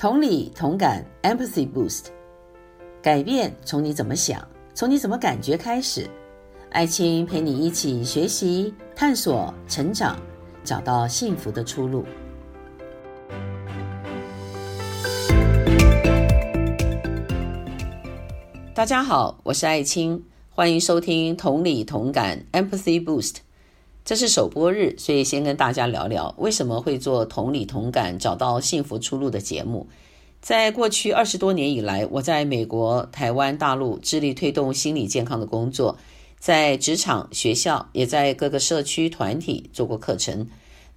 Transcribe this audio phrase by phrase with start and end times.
[0.00, 2.06] 同理同感，Empathy Boost，
[3.02, 4.42] 改变从你怎么想，
[4.72, 6.08] 从你怎么感觉开始。
[6.70, 10.16] 爱青陪你一起学习、探索、成长，
[10.64, 12.06] 找到幸福的出路。
[18.72, 23.40] 大家好，我是爱青，欢迎收听同理同感，Empathy Boost。
[24.10, 29.86] 这是首播日，所以先跟大家聊聊为什么会做同理同感、找到幸福出路的节目。
[30.40, 35.96] 在过去二十多年以来，我在美国、台湾、大陆致力推动心理健康的工作，
[36.40, 40.44] 在职场、学校，也在各个社区团体做过课程，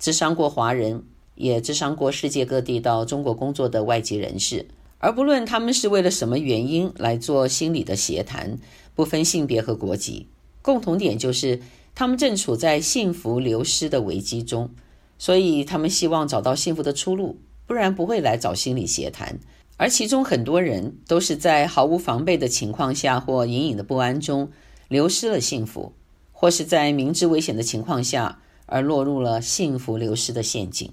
[0.01, 1.03] 咨商过华人，
[1.35, 4.65] 也咨商过世界各地到中国工作的外籍人士。
[4.97, 8.57] 而不论他们是为了什么原因来做心理的协谈，
[8.95, 10.25] 不分性别和国籍，
[10.63, 11.59] 共同点就是。
[11.95, 14.71] 他们正处在幸福流失的危机中，
[15.17, 19.39] 所以他们希望找到幸福的出路，不然不会来找心理协谈。
[19.77, 24.49] 而其中很多人都是在毫无防备的情况下或隐隐的不安中
[24.87, 25.93] 流失了幸福，
[26.31, 30.91] 或是在明知危险的情况下而落入了幸福流失的陷阱。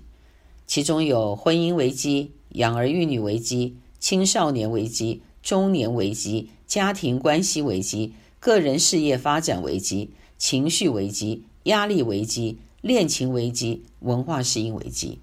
[0.66, 10.10] 其中有婚姻危机、养儿育女危机、青少年危机、中年危机、家庭关系危机、个人事业发展危机。
[10.40, 15.18] 情绪危机、压力危机、恋情危机、文化适应危机，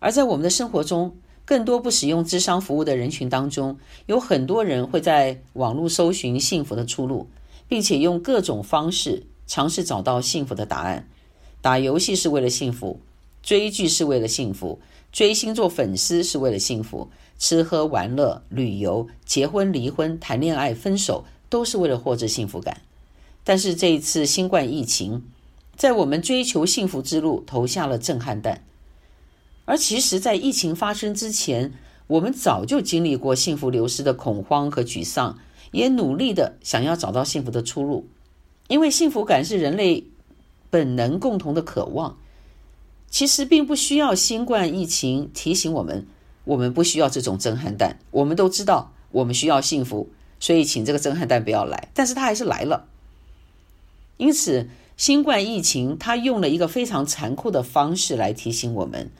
[0.00, 7.28] 而在我们的生活中，更多不使用智商服务的人群当中，有很多人会在网络搜寻幸福的出路，
[7.68, 11.08] 并且用各种方式尝试找到幸福的答案。
[11.62, 12.98] 打游戏是为了幸福，
[13.44, 14.80] 追剧是为了幸福，
[15.12, 22.80] 追星做粉丝是为了幸福，吃喝玩乐、旅游、结婚离婚、谈恋爱分手，都是为了获得幸福感。
[23.50, 25.24] 但是这一次新冠疫情，
[25.74, 28.62] 在我们追求幸福之路投下了震撼弹。
[29.64, 31.72] 而其实，在疫情发生之前，
[32.06, 35.36] 我们早就经历过幸福流失的恐慌和沮丧，
[35.72, 38.06] 也努力的想要找到幸福的出路。
[38.68, 40.04] 因为幸福感是人类
[40.70, 42.18] 本能共同的渴望。
[43.10, 46.06] 其实并不需要新冠疫情提醒我们，
[46.44, 47.98] 我们不需要这种震撼弹。
[48.12, 50.08] 我们都知道，我们需要幸福，
[50.38, 51.88] 所以请这个震撼弹不要来。
[51.92, 52.86] 但是它还是来了。
[54.20, 59.10] 因此，新冠疫情它用了一个非常残酷的方式来提醒我们：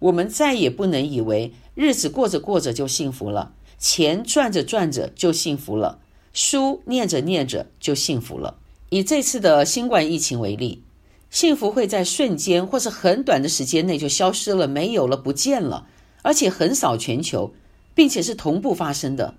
[0.00, 6.00] 我们再也不能以为日子过着过着就幸福了，钱赚着赚着就幸福了，
[6.32, 8.58] 书念着念着就幸福了。
[8.90, 10.82] 以这次的新冠疫情为例，
[11.30, 15.86] 幸福会在瞬间或是很短的时间内就消失了，没有了，不见了，
[16.22, 17.54] 而且横扫全球，
[17.94, 19.36] 并且是同步发生的，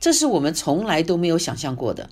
[0.00, 2.10] 这是我们从来都没有想象过的。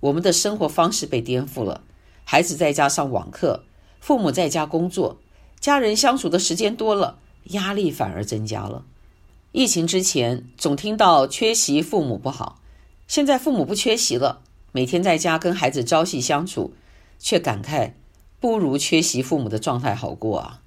[0.00, 1.82] 我们的生活方式被颠覆了，
[2.24, 3.64] 孩子在家上网课，
[4.00, 5.18] 父母在家工作，
[5.60, 8.84] 家人相处的时间多了，压力反而增加了。
[9.52, 12.60] 疫情之前总听到缺席父母不好，
[13.06, 16.72] 现在父母不缺席了，每天在家跟孩子朝夕相处，
[17.18, 17.92] 却感慨
[18.38, 20.62] 不如缺席父母的状态好过啊。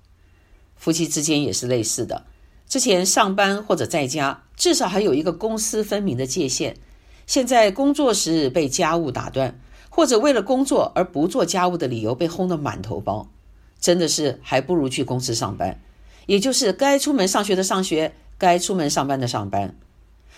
[0.76, 2.26] 夫妻之间也是类似的，
[2.68, 6.78] 之前上班或者在家，至少还有一个公私分明的界限。
[7.26, 13.28] 现在工作时被家务打断，或者为了工作而不做家务的理由被轰得满头包，
[13.80, 15.80] 真的是还不如去公司上班，
[16.26, 19.76] 也就是该出门上学的上学，该出门上班的上班。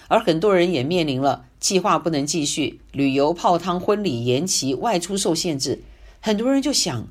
[0.07, 5.81] 而很多人也面临了计划不能继续，旅游泡汤、婚礼延期、外出受限制。
[6.22, 7.07] 很多人就想：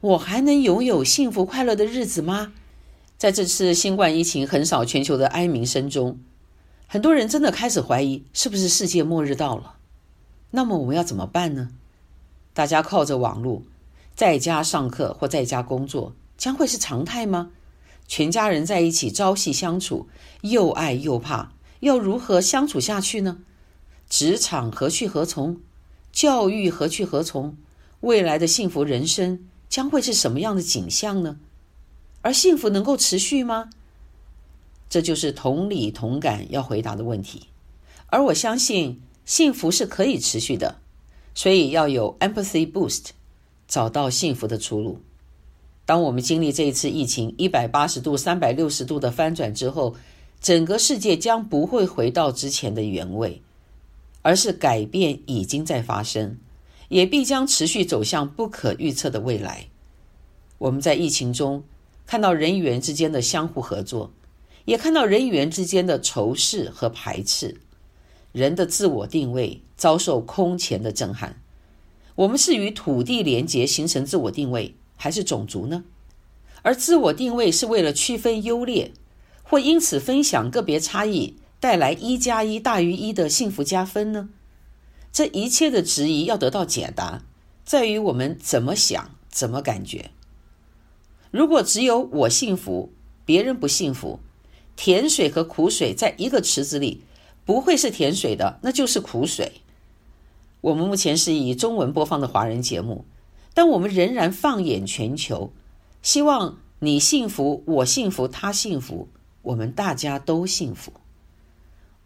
[0.00, 2.52] 我还能拥有幸福快乐的日子吗？
[3.18, 6.18] 在这次新冠疫情横扫全球的哀鸣声中。
[6.92, 9.76] 很多人真的开始怀疑，是不是世界末日到了？
[10.50, 11.70] 那么我们要怎么办呢？
[12.52, 13.62] 大家靠着网络，
[14.16, 17.52] 在家上课或在家工作，将会是常态吗？
[18.08, 20.08] 全家人在一起朝夕相处，
[20.40, 23.38] 又爱又怕，要如何相处下去呢？
[24.08, 25.60] 职场何去何从？
[26.10, 27.56] 教育何去何从？
[28.00, 31.38] 未来的幸福人生将会是什么样的景象呢？
[32.22, 33.70] 而幸福能够持续吗？
[34.90, 37.44] 这就是同理同感要回答的问题，
[38.08, 40.78] 而我相信幸福是可以持续的，
[41.32, 43.10] 所以要有 empathy boost，
[43.68, 44.98] 找到幸福的出路。
[45.86, 49.94] 当我们经历这一次疫情一百八十度、三百六十度的翻转之后，
[50.40, 53.40] 整个世界将不会回到之前的原位，
[54.22, 56.36] 而是改变已经在发生，
[56.88, 59.68] 也必将持续走向不可预测的未来。
[60.58, 61.62] 我们在疫情中
[62.06, 64.10] 看到人与人之间的相互合作。
[64.64, 67.60] 也看到人与人之间的仇视和排斥，
[68.32, 71.42] 人的自我定位遭受空前的震撼。
[72.16, 75.84] 我们是与土地连结形成自我定位，还是种族呢？
[76.62, 78.92] 而自我定位是为了区分优劣，
[79.42, 84.28] 或因此分享个别差异带来一加一大于一的幸福加分呢？
[85.10, 87.24] 这一切的质疑要得到解答，
[87.64, 90.10] 在于我们怎么想、怎么感觉。
[91.30, 92.92] 如果只有我幸福，
[93.24, 94.20] 别人不幸福，
[94.82, 97.02] 甜水和苦水在一个池子里，
[97.44, 99.60] 不会是甜水的，那就是苦水。
[100.62, 103.04] 我们目前是以中文播放的华人节目，
[103.52, 105.52] 但我们仍然放眼全球，
[106.00, 109.08] 希望你幸福，我幸福，他幸福，
[109.42, 110.90] 我们大家都幸福。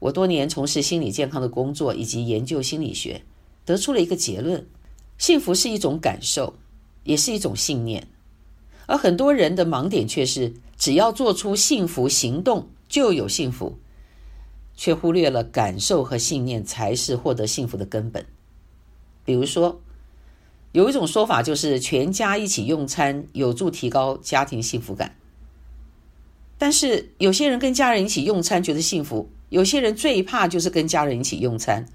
[0.01, 3.23] 我多年从事心理健康的工作以及研究心理学，
[3.65, 4.67] 得出了一个结论：
[5.17, 6.55] 幸福是一种感受，
[7.05, 8.09] 也是一种信念。
[8.87, 10.55] 而很多人的盲点却是，
[10.85, 13.79] 只要做出幸福行动就有幸福，
[14.77, 18.27] 却忽略了感受和信念才是获得幸福的根本。
[19.25, 19.81] 比如说，
[20.73, 25.17] 有一种说法就是全家一起用餐有助提高家庭幸福感。
[26.59, 31.87] 但是有些人跟家人一起用餐觉得幸福，有些人最怕就是跟家人一起用餐。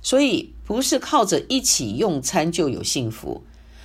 [0.00, 3.42] 所以不是靠着一起用餐就有幸福，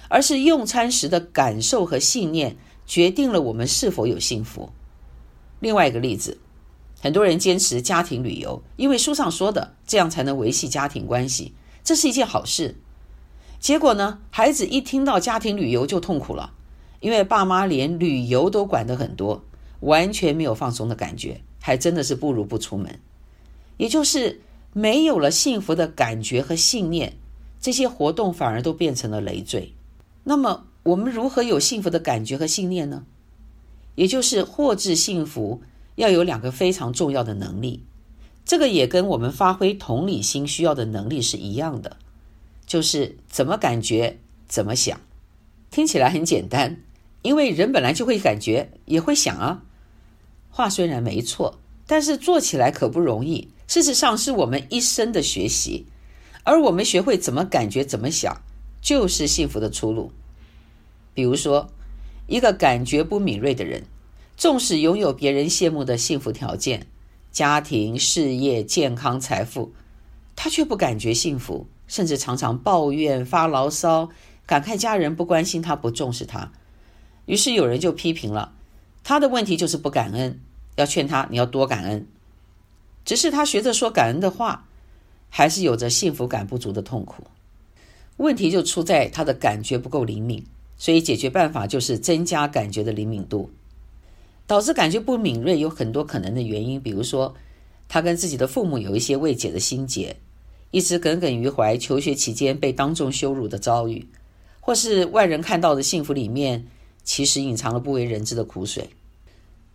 [0.09, 2.55] 而是用餐时的感受和信念
[2.91, 4.69] 决定了我们是否有幸福。
[5.61, 6.37] 另外一个例子，
[6.99, 11.53] 很多人坚持家庭旅游，因为书上说的这样才能维系家庭关系。
[11.85, 12.75] 这是一件好事，
[13.61, 16.51] 结果呢，孩子一听到家庭旅游就痛苦了，
[16.99, 19.41] 因为爸妈连旅游都管得很多，
[19.79, 22.99] 完全没有放松的感觉，还真的是不如不出门。
[23.77, 24.41] 也就是
[24.73, 27.13] 没有了幸福的感觉和信念，
[27.61, 29.73] 这些活动反而都变成了累赘。
[30.25, 33.05] 那么，我们如何有幸福的感觉和信念呢？
[33.95, 35.61] 也就是获致幸福，
[35.95, 37.83] 要有两个非常重要的能力。
[38.43, 41.97] 这个也跟我们发挥同理心需要的能力是一样的，
[42.65, 44.17] 就是怎么感觉，
[44.47, 44.99] 怎么想。
[45.69, 46.81] 听起来很简单，
[47.21, 49.63] 因为人本来就会感觉，也会想啊。
[50.49, 53.47] 话虽然没错，但是做起来可不容易。
[53.67, 55.85] 事实上，是我们一生的学习，
[56.43, 58.35] 而我们学会怎么感觉，怎么想，
[58.81, 60.11] 就是幸福的出路。
[61.13, 61.69] 比如说，
[62.27, 63.83] 一个感觉不敏锐的人，
[64.37, 66.87] 纵使拥有别人羡慕的幸福条件。
[67.31, 69.71] 家庭、事业、健康、财富，
[70.35, 74.09] 他却不感觉幸福，甚至常常抱怨、发牢骚，
[74.45, 76.51] 感慨家人不关心他、不重视他。
[77.25, 78.53] 于是有人就批评了，
[79.01, 80.41] 他的问题就是不感恩，
[80.75, 82.05] 要劝他你要多感恩。
[83.05, 84.67] 只是他学着说感恩的话，
[85.29, 87.23] 还是有着幸福感不足的痛苦。
[88.17, 90.45] 问题就出在他的感觉不够灵敏，
[90.81, 93.51] 所以解决办法就是增加感觉的灵敏度。
[94.47, 97.35] 导致感觉不敏锐有很多可能的原因，比如说，
[97.87, 100.15] 他跟自己的父母有一些未解的心结，
[100.71, 104.07] 一直耿耿于怀求学期间被当众羞辱的遭遇，
[104.59, 106.65] 或是外人看到的幸福里面，
[107.03, 108.89] 其实隐藏了不为人知的苦水，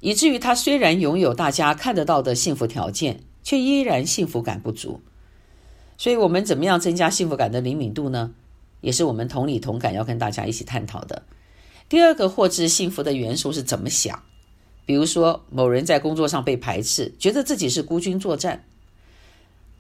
[0.01, 5.01] 以至于他虽然拥有大家看得到的幸福条件，却依然幸福感不足。
[5.97, 8.35] 所以，我们怎么样增加幸福感的灵敏度呢？
[8.81, 11.23] 也是我们同理同感要跟大家一起探讨的。
[11.89, 14.23] 第二个获致幸福的元素是怎么想。
[14.85, 18.65] 比如说，某人在工作上被排斥，觉得自己是孤军作战。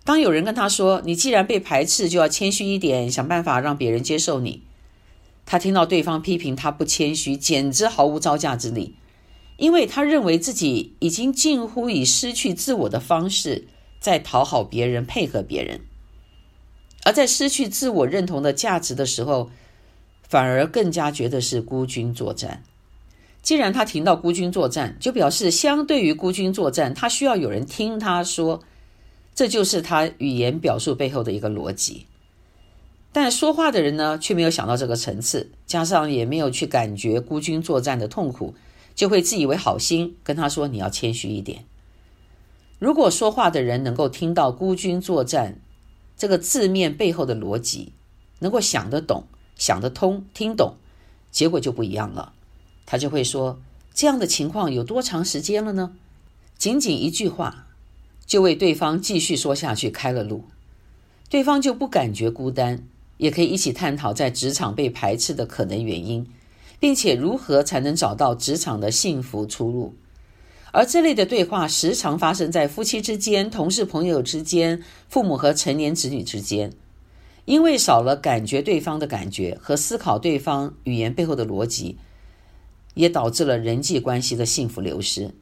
[0.02, 4.62] 当有人跟他说：“你既然被排斥，就要谦虚一点，想办法让别人接受你。”
[5.46, 8.96] 他听到对方批评他不谦虚，简直毫无招架之力，
[9.56, 13.68] 因为他认为自己已经近乎以失去自我的方式
[14.00, 15.82] 在讨好别人、配合别人，
[17.06, 19.48] 而在失去自我认同的价值的时候，
[20.28, 22.64] 反而更加觉得是孤军作战。
[23.42, 28.60] 既然他听到孤军作战，就表示相对于孤军作战，他需要有人听他说，
[29.36, 32.06] 这就是他语言表述背后的一个逻辑。
[33.12, 38.56] 但说话的人呢，却没有想到这个层次，加上也没有去感觉孤军作战的痛苦，
[38.96, 41.64] 就会自以为好心跟他说：“你要谦虚一点。”
[42.80, 45.60] 如果说话的人能够听到孤军作战
[46.16, 47.92] 这个字面背后的逻辑，
[48.38, 49.24] 能够想得懂、
[49.56, 50.76] 想得通、听懂，
[51.30, 52.32] 结果就不一样了。
[52.86, 53.60] 他就会说
[53.92, 55.94] ：“这样的情况有多长时间了呢？”
[56.56, 57.66] 仅仅一句话，
[58.24, 60.44] 就为对方继续说下去开了路，
[61.28, 62.82] 对方就不感觉孤单，
[63.18, 66.26] 也可以一起探讨在职场被排斥的可能原因，
[66.80, 69.94] 并且如何才能找到职场的幸福出路。
[70.76, 76.70] 而这类的对话时常发生在夫妻之间、同事朋友之间、父母和成年子女之间，
[77.46, 81.96] 因为少了感觉对方的感觉和思考对方语言背后的逻辑。
[82.92, 85.34] 也导致了人际关系的幸福流失。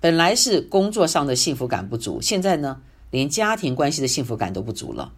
[0.00, 2.80] 本来是工作上的幸福感不足，现在呢，
[3.12, 5.12] 连家庭关系的幸福感都不足了。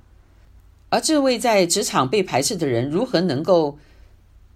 [0.91, 3.79] 而这位在职场被排斥的人，如何能够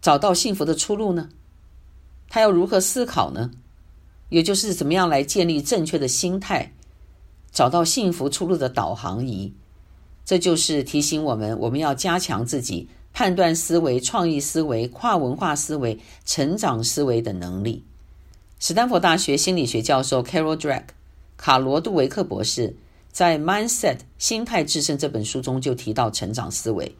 [0.02, 1.30] 找到幸福的出路呢？
[2.28, 3.50] 他要如何思考呢？
[4.28, 6.72] 也就是怎么样来建立正确的心态，
[7.50, 9.52] 找到幸福出路的导航仪。
[10.24, 17.82] 这就是提醒我们，我们要加强自己判断思维、创意思维、跨文化思维、成长思维的能力。
[18.58, 20.82] 史丹佛大学心理学教授 Carol Dweck
[21.36, 22.76] 卡罗杜维克博士
[23.10, 26.94] 在《Mindset 心态致胜》这本书中就提到成长思维。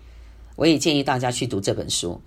[0.57, 2.21] 我也建议大家去读这本书。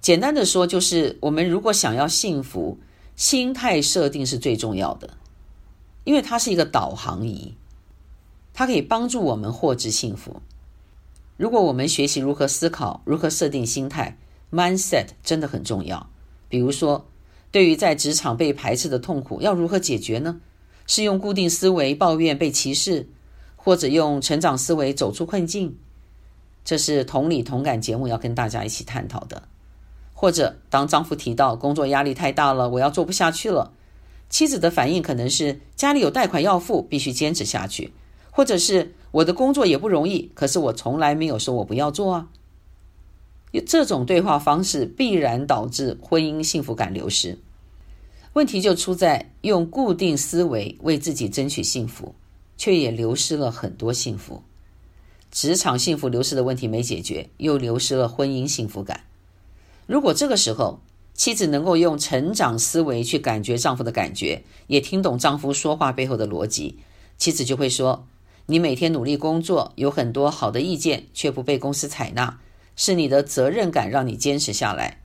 [0.00, 2.78] 简单的说，就是我们如果想要幸福，
[3.16, 5.16] 心态设定是最重要的，
[6.04, 7.54] 因为它是一个导航仪，
[8.52, 10.42] 它可以帮助我们获知幸福。
[11.38, 14.18] 如果我们学习如何思考，如何设定心态
[14.52, 16.10] ，mindset 真的很重要。
[16.48, 17.06] 比如说，
[17.50, 20.40] 对于在职场被排斥的痛苦，要如何解决呢？
[20.86, 23.08] 是用固定思维抱怨被歧视，
[23.56, 25.76] 或者用成长思维走出困境？
[26.64, 29.48] 这是同理同感节目要跟大家一起探讨的。
[30.18, 33.70] 或者当丈夫提到工作压力太大了，我要做不下去了，
[34.30, 37.90] 妻子的反应可能是家里有贷款要付，必须坚持下去；
[38.30, 42.28] 或者是我的工作也不容易，可是我从来没有说我不要做啊。
[43.66, 47.38] 这种对话方式必然导致婚姻幸福感流失。
[48.32, 52.14] 问题就出在用固定思维为自己争取幸福，
[52.56, 54.42] 却也流失了很多幸福。
[55.30, 59.05] 职场幸福流失的问题没解决，又流失了婚姻幸福感。
[59.86, 60.80] 如果这个时候
[61.14, 66.78] 妻子能够用成长思维去感觉丈夫的感觉，也听懂丈夫说话背后的逻辑，
[67.16, 68.06] 妻子就会说
[68.46, 72.38] ：“你每天努力工作，有很多好的意见，却不被公司采纳，
[72.76, 75.00] 是你的责任感让你坚持下来。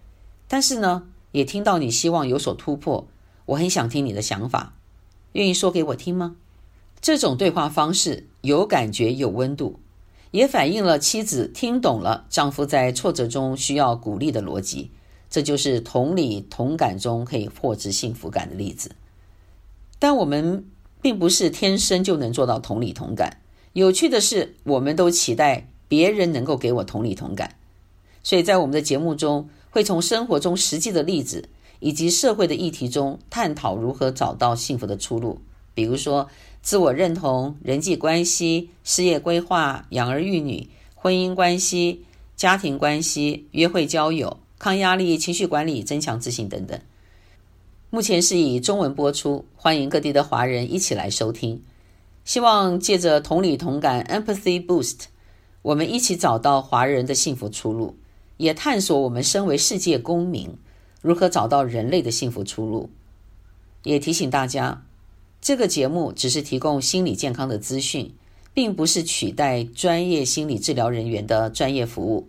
[0.48, 3.08] 但是呢，也听到你希望有所突破，
[3.46, 4.74] 我很想听你的想法，
[5.34, 6.36] 愿意说给我听吗？”
[7.00, 9.80] 这种对话方式有感觉，有温度。
[10.32, 14.92] 也反映了妻子听懂了丈夫在挫折中需要鼓励的逻辑，
[15.30, 18.92] 这就是同理同感中可以获知幸福感的例子。
[20.00, 20.66] 但我们
[21.02, 23.42] 并不是天生就能做到同理同感。
[23.74, 27.56] 有趣的是，我们都期待别人能够给我同理同感，
[28.24, 35.40] 所以在我们的节目中，会从生活中实际的例子以及社会的议题中探讨如何找到幸福的出路，
[35.74, 36.28] 比如说，
[36.62, 46.80] 自我认同、人际关系、事业规划、养儿育女、婚姻关系、家庭关系、约会交友、抗压力、情绪管理、增强自信等等。
[47.90, 51.64] 目前是以中文播出，欢迎各地的华人一起来收听。
[52.24, 55.06] 希望借着同理同感 （Empathy Boost），
[55.64, 57.96] 我们一起找到华人的幸福出路，
[58.38, 60.56] 也探索我们身为世界公民
[61.02, 62.92] 如何找到人类的幸福出路。
[63.84, 64.84] 也提醒大家。
[65.42, 68.14] 这个节目只是提供心理健康的资讯，
[68.54, 72.28] 并不是取代专业心理治疗人员的专业服务。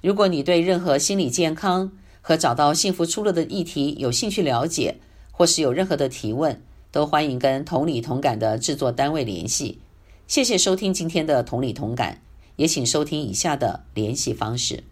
[0.00, 1.90] 如果你对任何心理健康
[2.20, 4.98] 和找到幸福出路的议题有兴趣了解，
[5.32, 9.80] 或是有任何的提问，都欢迎跟同理同感的制作单位联系。
[10.28, 12.22] 谢谢收听今天的同理同感，
[12.54, 14.84] 也请收听以下的联系方式。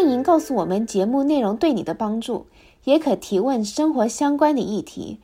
[0.00, 2.46] 欢迎告诉我们节目内容对你的帮助。
[2.84, 5.18] 也可提问生活相关的议题，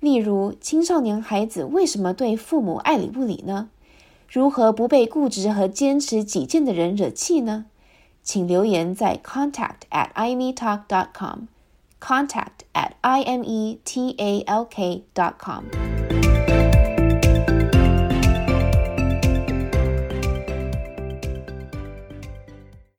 [0.00, 3.68] 例如青少年孩子为什么对父母爱理不理呢？
[4.28, 7.66] 如何不被固执和坚持己见的人惹气呢？
[8.24, 15.62] 请留言在 contact at imetalk dot com，contact at i m e t a l k dot com。